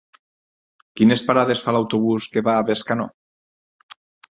Quines 1.01 1.23
parades 1.29 1.63
fa 1.67 1.75
l'autobús 1.77 2.31
que 2.33 2.47
va 2.51 2.59
a 2.59 2.67
Bescanó? 2.73 3.11